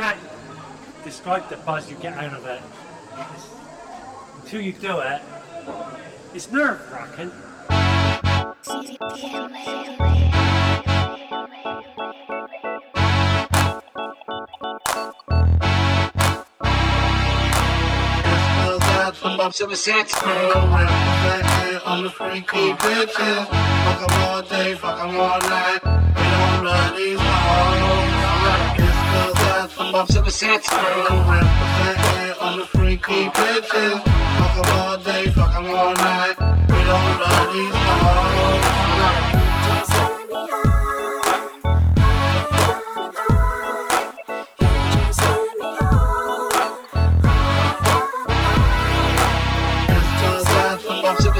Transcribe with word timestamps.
can't 0.00 0.18
describe 1.04 1.46
the 1.50 1.58
buzz 1.58 1.90
you 1.90 1.96
get 1.96 2.14
out 2.14 2.32
of 2.32 2.46
it. 2.46 2.62
It's, 3.34 3.48
until 4.40 4.62
you 4.62 4.72
do 4.72 4.98
it, 5.00 5.20
it's 6.32 6.50
nerve 6.50 6.80
wracking. 6.90 7.30
I'm. 21.84 22.08
Fuck 23.84 24.08
them 24.08 24.22
all 24.22 24.42
day, 24.42 24.74
fuck 24.76 24.96
them 24.98 25.20
all 25.20 25.40
night. 25.40 25.80
All 27.22 27.99
I'm 29.92 30.06
in 30.06 30.24
the 30.24 30.30
sets. 30.30 30.68
Hang 30.68 31.06
around 31.06 31.42
the 31.42 31.66
fat 31.76 32.38
on 32.40 32.58
the 32.60 32.66
freaky 32.66 33.28
bitches. 33.28 34.02
Fuck 34.38 34.54
them 34.54 34.78
all 34.78 34.96
day, 34.98 35.26
fuck 35.32 35.52
them 35.52 35.66
all 35.66 35.94
night. 35.94 36.36
We 36.38 36.78
don't 36.84 37.18
love 37.18 37.52
these 37.52 37.74
all 37.74 38.24
night. 38.30 38.70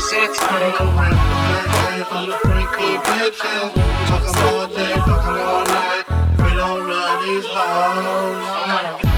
six. 0.01 0.39
Hang 0.41 0.63
freaky 2.43 2.99
all 4.43 4.67
day, 4.67 4.95
fuck 4.95 5.25
all 5.39 5.65
night 5.67 6.10
please 7.31 7.47
hold 7.47 9.05
on. 9.05 9.10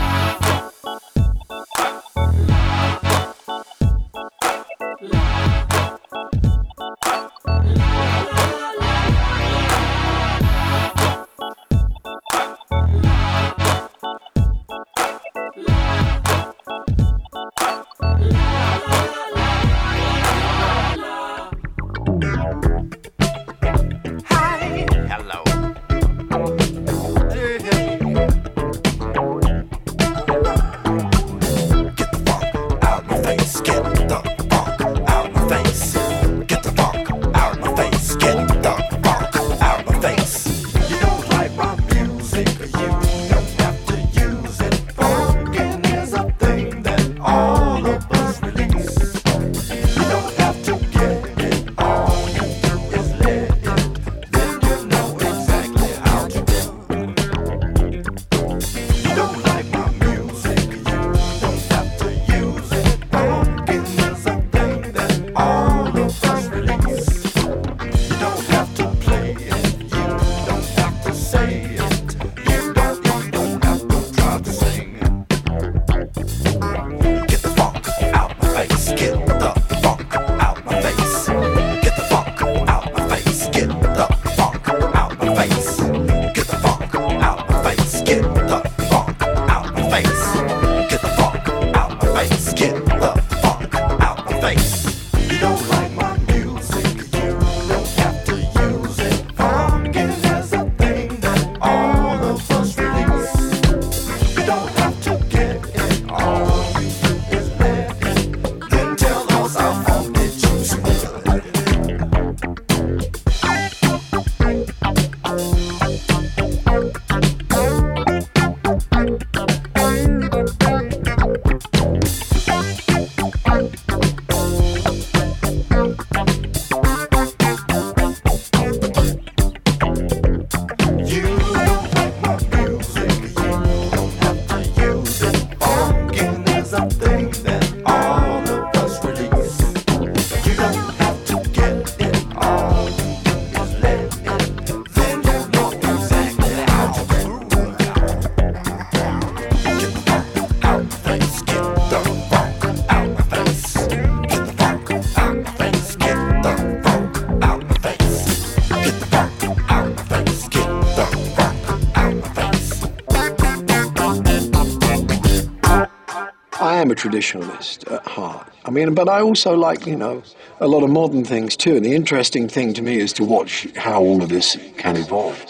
traditionalist 167.03 167.91
at 167.93 168.07
heart. 168.07 168.49
I 168.65 168.71
mean, 168.71 168.95
but 168.95 169.09
I 169.09 169.21
also 169.21 169.57
like, 169.57 169.87
you 169.87 169.97
know, 169.97 170.23
a 170.61 170.69
lot 170.69 170.85
of 170.85 170.91
modern 170.91 171.25
things 171.25 171.57
too. 171.57 171.77
And 171.77 171.85
the 171.85 171.95
interesting 171.95 172.49
thing 172.49 172.75
to 172.75 172.83
me 172.83 173.01
is 173.01 173.13
to 173.15 173.25
watch 173.25 173.67
how 173.77 174.01
all 174.01 174.23
of 174.23 174.29
this 174.29 174.57
can 174.79 174.97
evolve. 174.97 175.42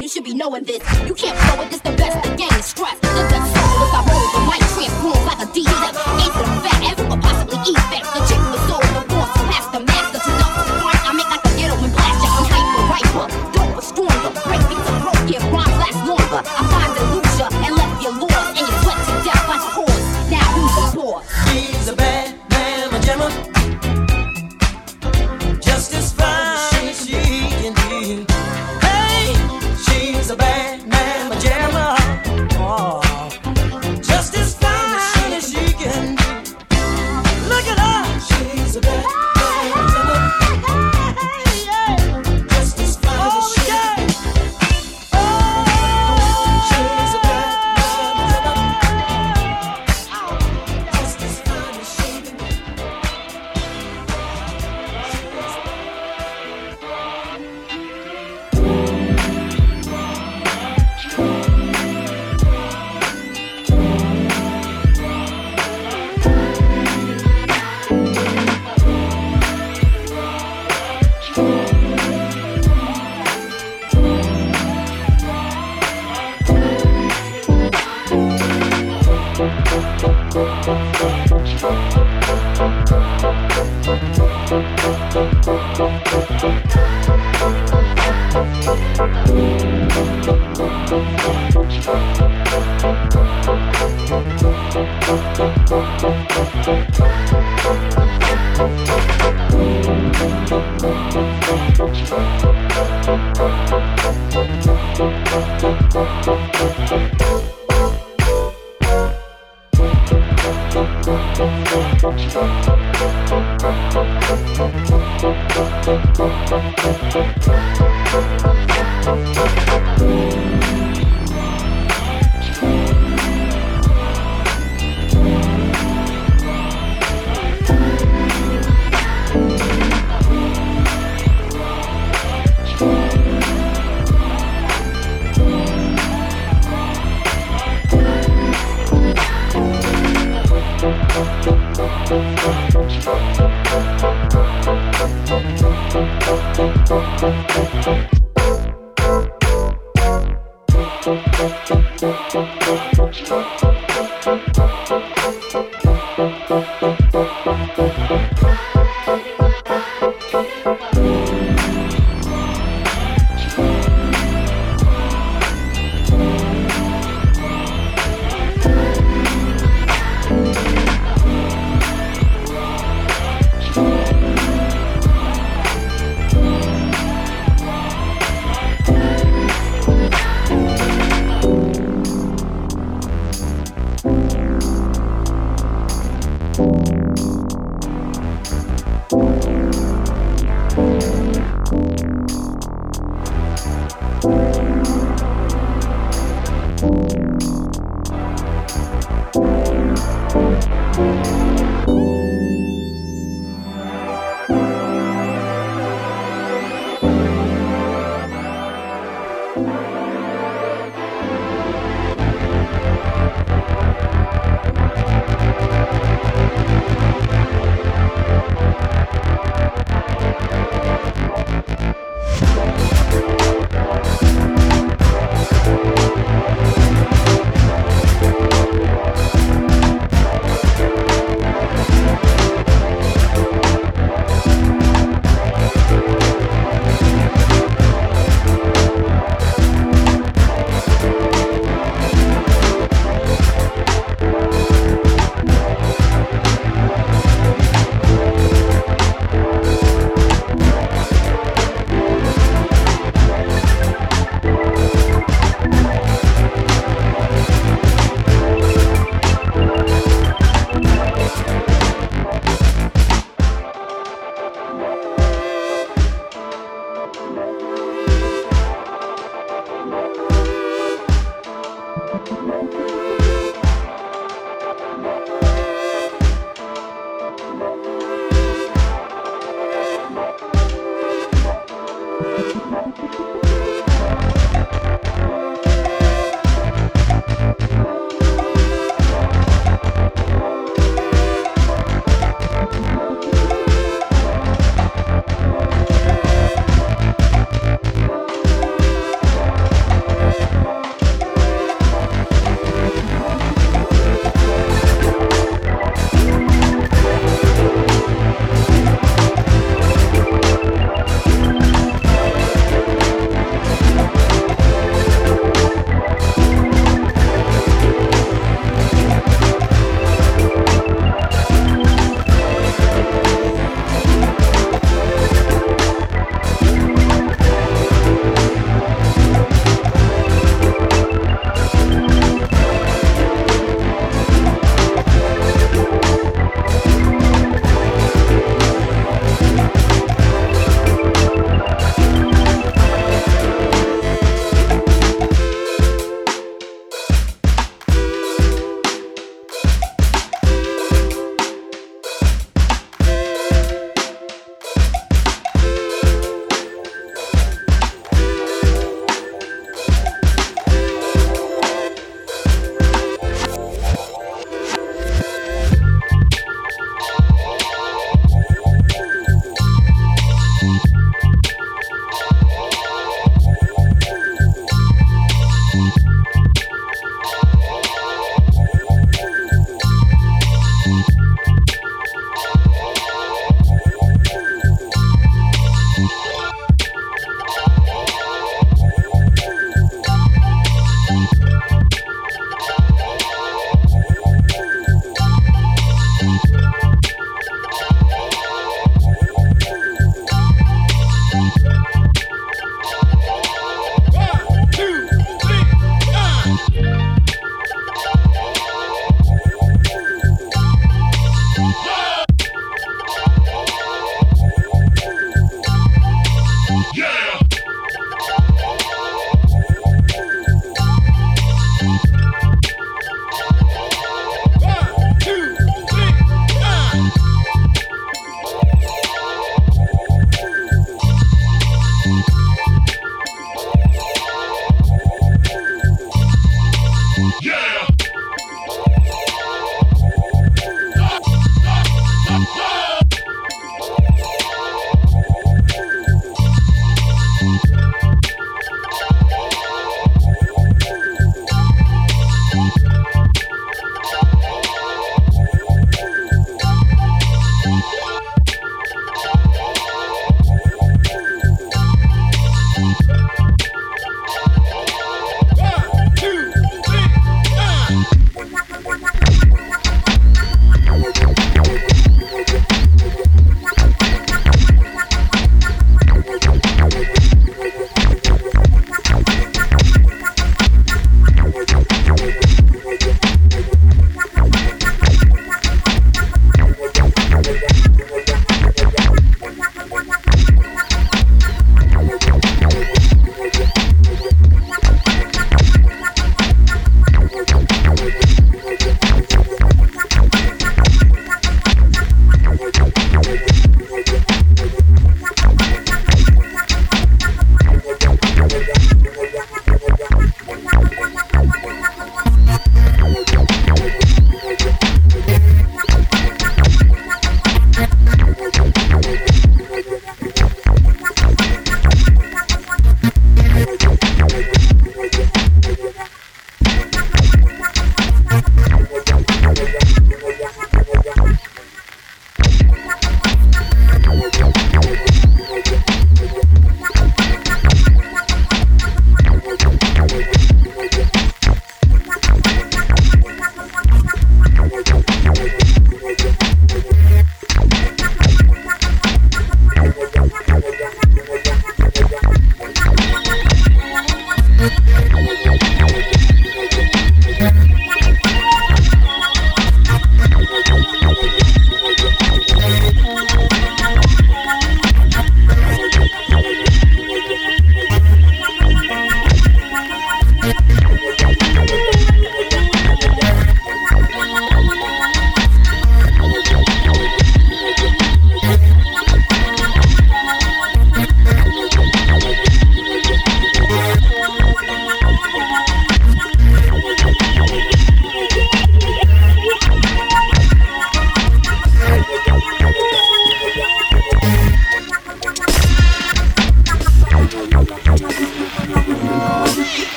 You 0.00 0.08
should 0.08 0.24
be 0.24 0.34
knowing 0.34 0.64
this. 0.64 0.82
You 1.06 1.14
can't 1.14 1.36
flow 1.38 1.58
with 1.58 1.70
this, 1.70 1.80
the 1.80 2.01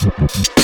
Thank. 0.00 0.59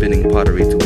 Spinning 0.00 0.30
pottery 0.30 0.64
to 0.64 0.79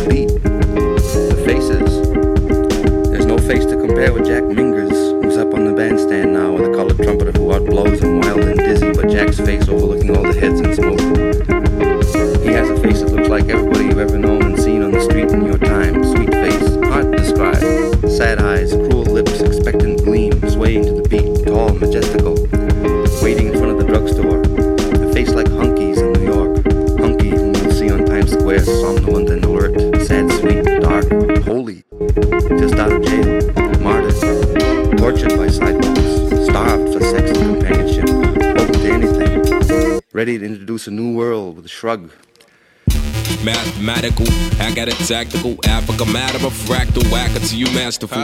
Got 44.85 45.01
it 45.01 45.07
tactical. 45.09 45.57
Africa 45.65 46.05
matter 46.05 46.45
of 46.45 46.53
fractal, 46.53 47.11
whacker 47.11 47.41
to 47.41 47.57
you 47.57 47.65
masterful. 47.73 48.21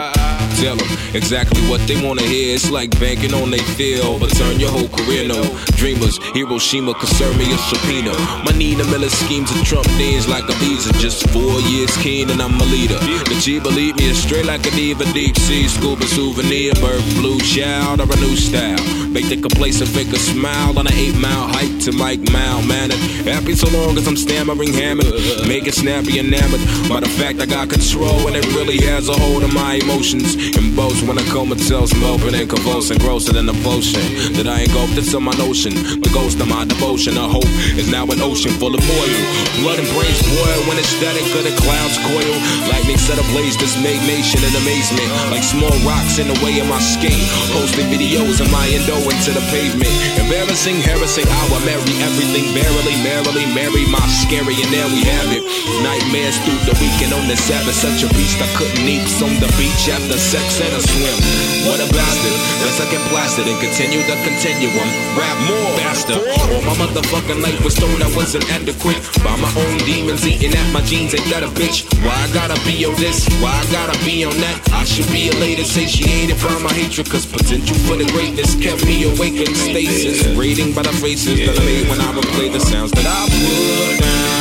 Tell 0.60 0.76
them 0.76 0.88
exactly 1.14 1.62
what 1.70 1.80
they 1.88 1.96
wanna 2.06 2.20
hear. 2.20 2.54
It's 2.54 2.70
like 2.70 2.90
banking 3.00 3.32
on 3.32 3.50
they 3.50 3.64
feel, 3.80 4.18
but 4.18 4.28
turn 4.36 4.60
your 4.60 4.70
whole 4.70 4.88
career 4.88 5.26
no. 5.26 5.40
Dreamers, 5.80 6.18
Hiroshima 6.34 6.92
serve 7.06 7.38
me 7.38 7.50
a 7.50 7.56
subpoena. 7.56 8.12
My 8.44 8.52
Nina 8.52 8.84
Miller 8.92 9.08
schemes 9.08 9.50
of 9.50 9.64
Trump 9.64 9.86
names 9.96 10.28
like 10.28 10.44
a 10.50 10.52
visa. 10.60 10.92
Just 11.00 11.26
four 11.30 11.60
years 11.72 11.96
keen 11.96 12.28
and 12.28 12.42
I'm 12.42 12.60
a 12.60 12.64
leader. 12.64 12.98
The 13.30 13.40
G 13.40 13.58
believe 13.58 13.96
me, 13.96 14.10
it's 14.10 14.18
straight 14.18 14.44
like 14.44 14.66
a 14.66 14.70
diva. 14.72 15.10
Deep 15.14 15.38
sea 15.38 15.66
scuba 15.66 16.04
souvenir, 16.08 16.74
bird 16.74 17.02
blue 17.16 17.40
child 17.40 18.00
or 18.02 18.12
a 18.12 18.16
new 18.20 18.36
style. 18.36 18.84
Make 19.08 19.28
the 19.30 19.40
complacent 19.40 19.88
fake 19.88 20.12
a 20.12 20.18
smile 20.18 20.78
on 20.78 20.86
an 20.86 20.92
eight 20.92 21.16
mile 21.16 21.48
hike 21.48 21.80
to 21.84 21.92
Mike 21.92 22.20
Mile 22.30 22.62
Manor. 22.62 22.96
Happy 23.24 23.54
so 23.54 23.66
long 23.70 23.96
as 23.96 24.06
I'm 24.06 24.16
stammering 24.16 24.74
hammered. 24.74 25.08
Make 25.48 25.66
it 25.66 25.74
snappy 25.74 26.18
enamored 26.50 26.88
by 26.88 27.00
the 27.00 27.08
fact 27.08 27.40
I 27.40 27.46
got 27.46 27.70
control 27.70 28.26
and 28.26 28.36
it 28.36 28.46
really 28.54 28.78
has 28.86 29.08
a 29.08 29.14
hold 29.14 29.42
of 29.42 29.52
my 29.54 29.74
emotions. 29.74 30.34
And 30.34 30.74
boast 30.74 31.06
when 31.06 31.18
I 31.18 31.24
comatose, 31.30 31.94
moping 31.94 32.34
and 32.34 32.48
convulsing, 32.48 32.98
grosser 32.98 33.32
than 33.32 33.48
a 33.48 33.56
potion 33.62 34.02
that 34.34 34.46
I 34.46 34.66
engulfed 34.66 34.98
into 34.98 35.20
my 35.20 35.32
notion. 35.38 35.74
The 35.74 36.10
ghost 36.12 36.40
of 36.40 36.48
my 36.48 36.64
devotion, 36.64 37.16
a 37.16 37.26
hope 37.28 37.50
is 37.78 37.90
now 37.90 38.04
an 38.06 38.20
ocean 38.20 38.52
full 38.58 38.74
of 38.74 38.82
oil. 38.82 39.20
Blood 39.62 39.78
and 39.78 39.88
brains 39.94 40.22
boil 40.26 40.60
when 40.66 40.78
it's 40.78 40.90
static 40.90 41.26
of 41.34 41.44
the 41.46 41.54
clouds 41.62 41.96
coil. 42.10 42.36
Lightning 42.70 42.98
set 42.98 43.18
ablaze 43.18 43.56
this 43.58 43.76
made 43.78 44.02
nation 44.06 44.42
in 44.42 44.52
amazement. 44.62 45.08
Like 45.30 45.44
small 45.44 45.74
rocks 45.86 46.18
in 46.18 46.26
the 46.28 46.38
way 46.42 46.58
of 46.58 46.66
my 46.66 46.80
skate. 46.80 47.22
Posting 47.54 47.86
videos 47.92 48.40
of 48.42 48.50
my 48.50 48.66
endo 48.66 48.98
into 49.06 49.30
the 49.30 49.44
pavement. 49.54 49.92
Embarrassing, 50.18 50.82
harassing 50.82 51.28
I 51.28 51.42
will 51.50 51.62
marry 51.62 51.94
everything 52.02 52.50
barely, 52.56 52.96
merrily, 53.04 53.46
marry 53.54 53.86
my 53.86 54.02
scary, 54.24 54.56
and 54.58 54.70
there 54.72 54.88
we 54.90 55.04
have 55.06 55.30
it. 55.30 55.42
Nightmares 55.84 56.39
through 56.44 56.62
the 56.64 56.76
weekend 56.80 57.12
on 57.12 57.24
the 57.28 57.36
Sabbath. 57.36 57.76
Such 57.76 58.04
a 58.04 58.08
beast 58.14 58.40
I 58.40 58.48
couldn't 58.56 58.86
eat 58.86 59.08
on 59.20 59.34
the 59.42 59.50
beach 59.58 59.90
after 59.90 60.16
sex 60.16 60.60
and 60.60 60.72
a 60.72 60.80
swim. 60.80 61.18
What 61.66 61.82
a 61.82 61.88
bastard. 61.92 62.36
Guess 62.62 62.78
I 62.80 62.86
get 62.88 63.02
blasted 63.10 63.46
and 63.48 63.58
continue 63.60 64.00
the 64.06 64.16
continuum. 64.24 64.88
Rap 65.18 65.36
more, 65.44 65.70
faster. 65.82 66.16
All 66.16 66.62
my 66.64 66.74
motherfucking 66.78 67.42
life 67.42 67.60
was 67.64 67.74
told 67.74 68.00
I 68.00 68.10
wasn't 68.16 68.48
adequate. 68.48 69.00
By 69.24 69.34
my 69.36 69.50
own 69.58 69.76
demons 69.84 70.26
eating 70.26 70.54
at 70.54 70.68
my 70.72 70.80
jeans. 70.82 71.12
Ain't 71.14 71.28
that 71.32 71.42
a 71.42 71.50
bitch? 71.52 71.84
Why 72.04 72.14
I 72.14 72.28
gotta 72.32 72.58
be 72.64 72.84
on 72.84 72.94
this? 72.96 73.28
Why 73.42 73.52
I 73.52 73.64
gotta 73.72 73.96
be 74.04 74.24
on 74.24 74.36
that? 74.40 74.56
I 74.72 74.84
should 74.84 75.08
be 75.12 75.28
a 75.28 75.32
elated, 75.36 75.66
satiated 75.66 76.36
by 76.40 76.56
my 76.60 76.72
hatred. 76.72 77.08
Cause 77.10 77.26
potential 77.26 77.76
for 77.88 77.96
the 77.96 78.06
greatness 78.12 78.54
kept 78.56 78.84
me 78.84 79.04
awake 79.04 79.40
in 79.40 79.54
stasis. 79.54 80.24
Rating 80.36 80.72
by 80.72 80.82
the 80.82 80.92
faces 80.92 81.38
that 81.46 81.56
I 81.58 81.64
made 81.64 81.88
when 81.88 82.00
I 82.00 82.14
would 82.14 82.26
play 82.36 82.48
the 82.48 82.60
sounds 82.60 82.92
that 82.92 83.06
I 83.06 83.28
put 83.28 84.00
down. 84.00 84.39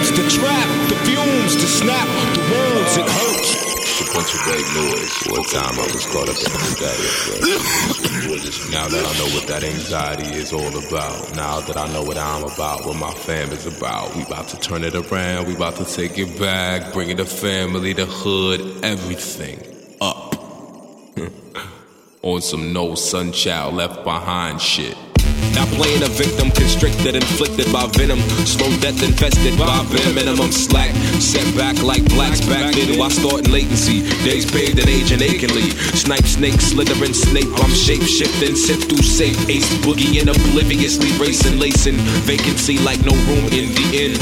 Rooms 0.00 0.12
to 0.12 0.40
trap, 0.40 0.88
the 0.88 0.94
fumes 1.04 1.56
to 1.56 1.66
snap, 1.66 2.08
the 2.34 2.40
wounds 2.40 2.96
it 2.96 3.04
hurts. 3.04 4.00
A 4.00 4.04
bunch 4.14 4.32
of 4.32 4.40
white 4.46 4.64
noise. 4.74 5.12
One 5.28 5.44
time 5.44 5.78
I 5.78 5.84
was 5.92 6.06
caught 6.06 6.26
up 6.26 6.40
in 6.40 6.50
anxiety. 6.56 7.52
now 8.72 8.88
that 8.88 9.04
I 9.04 9.18
know 9.18 9.28
what 9.34 9.46
that 9.48 9.62
anxiety 9.62 10.34
is 10.38 10.54
all 10.54 10.74
about, 10.86 11.36
now 11.36 11.60
that 11.60 11.76
I 11.76 11.86
know 11.92 12.02
what 12.02 12.16
I'm 12.16 12.44
about, 12.44 12.86
what 12.86 12.96
my 12.96 13.12
fam 13.12 13.50
is 13.50 13.66
about, 13.66 14.16
we 14.16 14.22
about 14.22 14.48
to 14.48 14.56
turn 14.56 14.84
it 14.84 14.94
around, 14.94 15.46
we 15.46 15.54
about 15.54 15.76
to 15.76 15.84
take 15.84 16.18
it 16.18 16.40
back, 16.40 16.94
bringing 16.94 17.16
the 17.16 17.26
family, 17.26 17.92
the 17.92 18.06
hood, 18.06 18.82
everything 18.82 19.60
up. 20.00 20.34
On 22.22 22.40
some 22.40 22.72
no 22.72 22.94
sun 22.94 23.32
child 23.32 23.74
left 23.74 24.02
behind 24.04 24.62
shit. 24.62 24.96
Now 25.54 25.66
playing 25.76 26.02
a 26.02 26.08
victim 26.08 26.50
constricted, 26.50 27.14
inflicted 27.16 27.72
by 27.72 27.86
venom. 27.94 28.20
Slow 28.46 28.70
death 28.80 29.02
infested 29.02 29.58
by 29.58 29.84
bare 29.90 30.14
minimum 30.14 30.52
slack. 30.52 30.94
Set 31.20 31.44
back 31.56 31.82
like 31.82 32.04
blacks 32.08 32.40
back 32.46 32.74
then 32.74 32.98
while 32.98 33.10
starting 33.10 33.52
latency. 33.52 34.02
Days 34.24 34.50
paved 34.50 34.78
and 34.78 34.88
aging 34.88 35.22
achingly. 35.22 35.70
Snipe, 35.96 36.26
snake, 36.26 36.60
slithering, 36.60 37.14
snake. 37.14 37.50
I'm 37.62 37.70
shape 37.70 38.02
shifting, 38.02 38.56
sit 38.56 38.88
through 38.88 39.02
safe. 39.02 39.36
Ace 39.48 39.68
boogie 39.84 40.20
and 40.20 40.30
obliviously 40.30 41.12
racing, 41.18 41.58
lacing. 41.58 41.96
Vacancy 42.24 42.78
like 42.78 43.00
no 43.04 43.12
room 43.28 43.46
in 43.52 43.74
the 43.74 43.86
inn. 43.92 44.14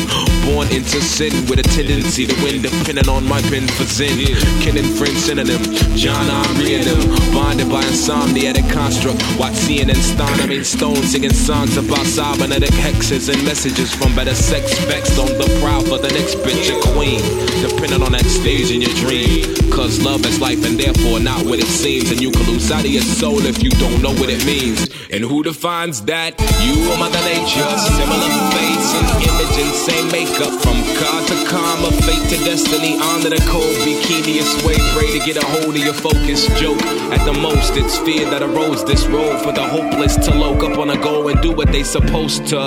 Born 0.46 0.68
into 0.72 1.00
sin 1.00 1.32
with 1.48 1.60
a 1.60 1.66
tendency 1.76 2.26
to 2.26 2.34
win, 2.42 2.62
depending 2.62 3.08
on 3.08 3.24
my 3.28 3.40
pen 3.42 3.66
for 3.68 3.84
zen. 3.84 4.18
Kin 4.62 4.76
and 4.76 4.90
friend 4.96 5.16
synonym. 5.16 5.62
John 5.94 6.28
and 6.30 6.84
them. 6.84 7.00
Bonded 7.32 7.70
by 7.70 7.84
insomnia, 7.84 8.52
that 8.52 8.70
construct. 8.72 9.22
Watson 9.38 9.90
and 9.90 9.98
Stone, 9.98 10.40
I 10.40 10.46
mean 10.46 10.64
Stone 10.64 11.02
singing 11.18 11.34
songs 11.34 11.76
about 11.76 12.06
cybernetic 12.06 12.70
hexes 12.70 13.32
and 13.32 13.44
messages 13.44 13.92
from 13.92 14.14
better 14.14 14.34
sex 14.36 14.70
specs 14.70 15.18
on 15.18 15.26
the 15.26 15.58
prowl 15.60 15.82
for 15.82 15.98
the 15.98 16.08
next 16.10 16.36
bitch, 16.46 16.70
a 16.70 16.78
queen. 16.94 17.18
Depending 17.58 18.02
on 18.02 18.12
that 18.12 18.24
stage 18.24 18.70
in 18.70 18.80
your 18.80 18.94
dream. 18.94 19.42
Cause 19.70 20.00
love 20.00 20.24
is 20.26 20.40
life 20.40 20.64
and 20.64 20.78
therefore 20.78 21.18
not 21.18 21.44
what 21.44 21.58
it 21.58 21.66
seems. 21.66 22.10
And 22.10 22.20
you 22.20 22.30
can 22.30 22.46
lose 22.46 22.70
out 22.70 22.84
of 22.84 22.90
your 22.90 23.02
soul 23.02 23.44
if 23.46 23.62
you 23.62 23.70
don't 23.70 24.00
know 24.00 24.14
what 24.14 24.30
it 24.30 24.44
means. 24.46 24.86
And 25.10 25.24
who 25.24 25.42
defines 25.42 26.02
that? 26.02 26.38
You 26.62 26.86
or 26.86 26.98
Mother 26.98 27.22
Nature. 27.26 27.66
Similar 27.98 28.30
fates 28.54 28.90
and 28.94 29.06
image 29.18 29.56
and 29.58 29.74
same 29.74 30.06
makeup. 30.14 30.54
From 30.62 30.78
God 31.02 31.22
to 31.30 31.36
karma, 31.50 31.90
fate 32.06 32.26
to 32.30 32.38
destiny. 32.44 32.94
Honor 32.98 33.30
the 33.30 33.42
cold 33.50 33.74
bikini 33.82 34.38
sway. 34.42 34.78
Pray 34.94 35.18
to 35.18 35.20
get 35.26 35.42
a 35.42 35.46
hold 35.46 35.74
of 35.74 35.82
your 35.82 35.94
focus. 35.94 36.46
Joke. 36.60 36.82
At 37.10 37.24
the 37.24 37.32
most, 37.32 37.74
it's 37.76 37.98
fear 37.98 38.28
that 38.30 38.42
erodes 38.42 38.86
this 38.86 39.06
road 39.06 39.40
for 39.42 39.52
the 39.52 39.66
hopeless 39.66 40.14
to 40.26 40.34
loke 40.34 40.62
up 40.62 40.78
on 40.78 40.90
a 40.90 40.98
go 41.10 41.28
and 41.28 41.40
do 41.40 41.52
what 41.52 41.68
they 41.72 41.82
supposed 41.82 42.46
to. 42.48 42.60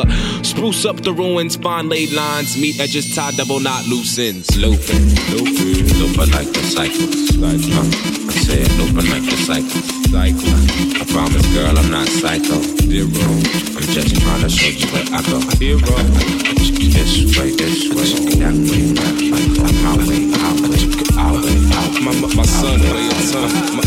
Spruce 0.43 0.85
up 0.85 0.97
the 0.97 1.13
ruins, 1.13 1.55
find 1.55 1.89
laid 1.89 2.11
lines, 2.11 2.57
meet 2.57 2.79
edges, 2.79 3.15
tie 3.15 3.31
double 3.31 3.59
knot 3.59 3.85
loose 3.87 4.17
ends. 4.17 4.55
Looping, 4.57 5.05
looping, 5.33 5.85
looping 5.99 6.31
like 6.31 6.49
the 6.53 6.63
cycles. 6.75 7.37
Like? 7.37 7.61
I 7.61 8.37
said 8.45 8.67
looping 8.79 9.09
like 9.13 9.25
the 9.29 9.37
cycles. 9.47 9.85
Cycle. 10.11 10.55
I 10.99 11.05
promise, 11.13 11.47
girl, 11.53 11.77
I'm 11.77 11.89
not 11.89 12.07
psycho. 12.07 12.57
Zero. 12.89 13.31
I'm 13.77 13.87
just 13.95 14.21
trying 14.21 14.41
to 14.41 14.49
show 14.49 14.71
you 14.71 14.87
where 14.91 15.05
I 15.13 15.21
go. 15.29 15.39
Zero. 15.61 15.95
This 16.91 17.37
way, 17.37 17.51
this 17.55 17.89
way, 17.93 18.09
that 18.41 18.53
way, 18.53 18.91
that 18.97 19.15
way. 19.21 19.45
I'm 19.61 19.77
our 19.87 19.97
way, 20.07 20.21
our 20.41 20.55
way, 20.67 20.81
our 21.15 21.33
way, 21.39 21.55
our 21.71 21.81
way. 21.81 22.01
My, 22.01 22.11
my, 22.19 22.27
my 22.35 22.43
son, 22.43 22.79
son. 23.21 23.47
My, 23.75 23.81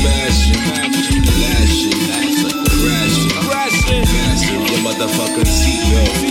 Smashing, 0.00 0.54
lashing, 0.54 1.92
crashing, 1.92 2.50
crashing, 3.44 4.04
crashing. 4.06 4.60
Your 4.72 4.80
motherfucking 4.80 5.44
seatbelt. 5.44 6.29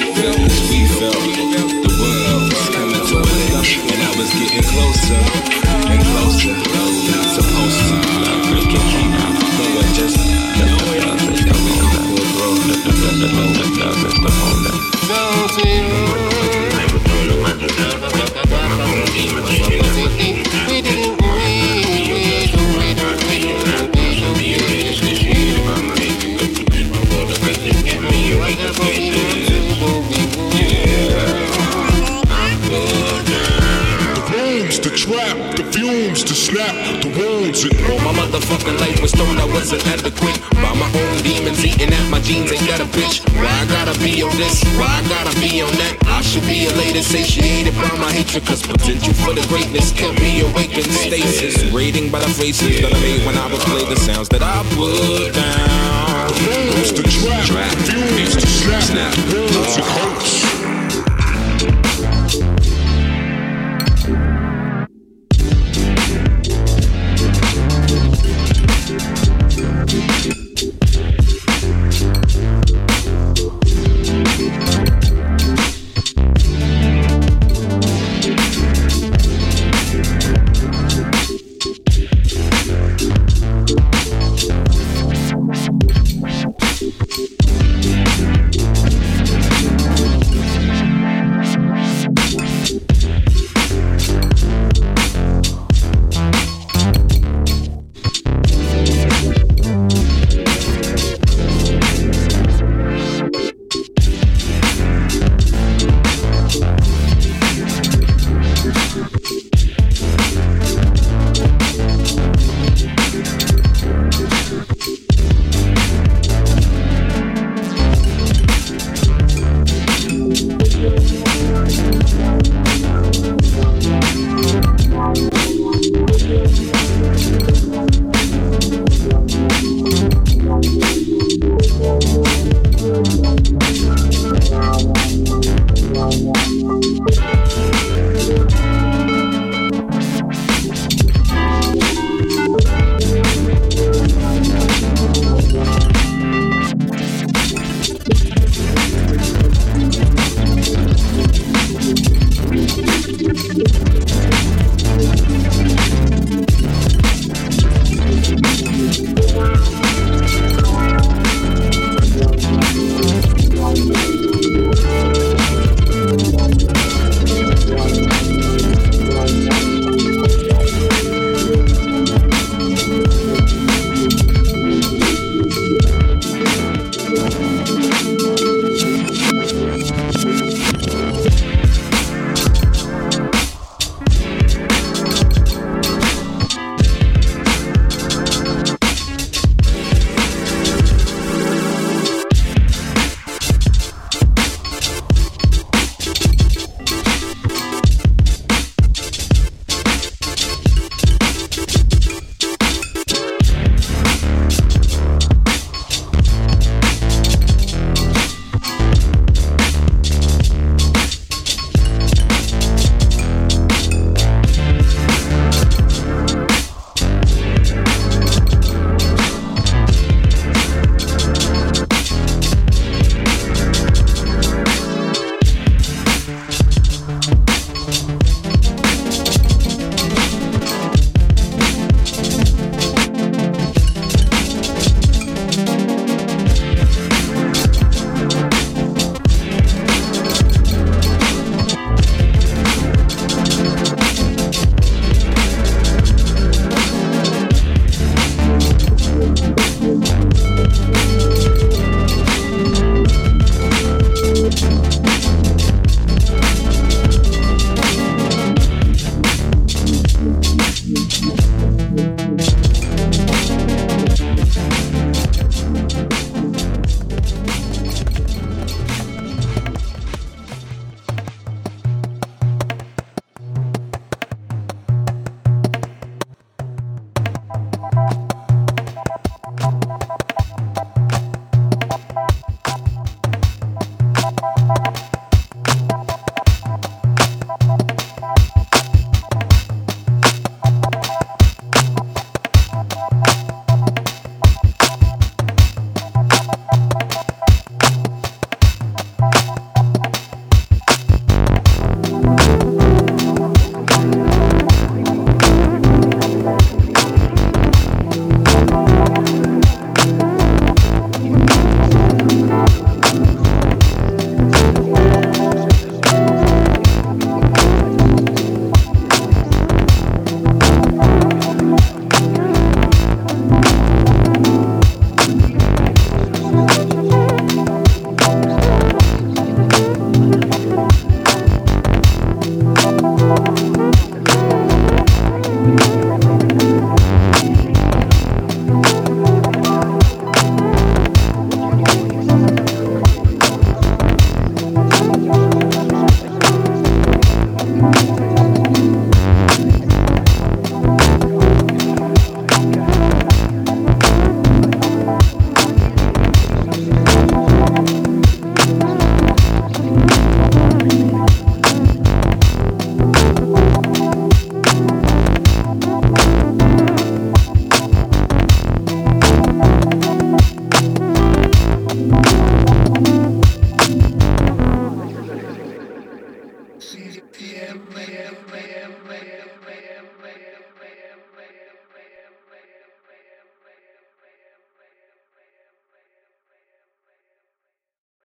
observations 52.39 52.81
that 52.81 52.93
I 52.93 52.99
made 53.01 53.25
when 53.25 53.37
I 53.37 53.51
would 53.51 53.59
play 53.61 53.83
the 53.83 53.99
sounds 53.99 54.29
that 54.29 54.41
I 54.41 54.63
put 54.75 55.33
down. 55.33 56.31
It's 56.79 56.91
the 56.91 57.03
trap, 57.03 57.75
it's 58.17 58.35
the 58.35 58.81
snap. 58.81 59.48